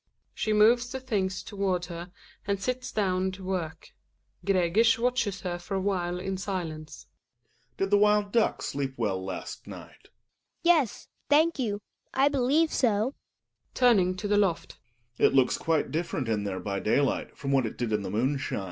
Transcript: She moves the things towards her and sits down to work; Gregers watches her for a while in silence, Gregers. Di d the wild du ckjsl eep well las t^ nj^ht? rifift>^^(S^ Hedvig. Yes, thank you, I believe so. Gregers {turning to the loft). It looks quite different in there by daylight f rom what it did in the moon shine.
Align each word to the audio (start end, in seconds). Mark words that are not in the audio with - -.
She 0.33 0.51
moves 0.51 0.91
the 0.91 0.99
things 0.99 1.43
towards 1.43 1.85
her 1.85 2.11
and 2.47 2.59
sits 2.59 2.91
down 2.91 3.31
to 3.33 3.43
work; 3.43 3.91
Gregers 4.43 4.97
watches 4.97 5.41
her 5.41 5.59
for 5.59 5.75
a 5.75 5.79
while 5.79 6.19
in 6.19 6.37
silence, 6.37 7.05
Gregers. 7.77 7.77
Di 7.77 7.85
d 7.85 7.89
the 7.91 7.97
wild 7.99 8.31
du 8.31 8.39
ckjsl 8.39 8.83
eep 8.83 8.97
well 8.97 9.23
las 9.23 9.57
t^ 9.57 9.67
nj^ht? 9.71 9.77
rifift>^^(S^ 9.77 9.89
Hedvig. 9.91 10.09
Yes, 10.63 11.07
thank 11.29 11.59
you, 11.59 11.81
I 12.15 12.29
believe 12.29 12.73
so. 12.73 13.11
Gregers 13.13 13.75
{turning 13.75 14.15
to 14.15 14.27
the 14.27 14.37
loft). 14.39 14.79
It 15.19 15.35
looks 15.35 15.59
quite 15.59 15.91
different 15.91 16.27
in 16.27 16.45
there 16.45 16.59
by 16.59 16.79
daylight 16.79 17.29
f 17.33 17.43
rom 17.43 17.53
what 17.53 17.67
it 17.67 17.77
did 17.77 17.93
in 17.93 18.01
the 18.01 18.09
moon 18.09 18.39
shine. 18.39 18.59